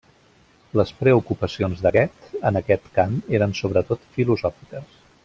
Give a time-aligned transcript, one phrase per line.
[0.79, 5.01] Les preocupacions de Goethe en aquest camp eren sobretot filosòfiques.